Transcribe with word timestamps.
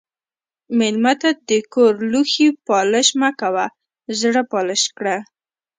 مېلمه 0.77 1.13
ته 1.21 1.29
د 1.49 1.51
کور 1.73 1.93
لوښي 2.11 2.47
پالش 2.67 3.07
مه 3.19 3.29
کوه، 3.39 3.65
زړه 4.19 4.41
پالش 4.51 4.83
کړه. 4.97 5.17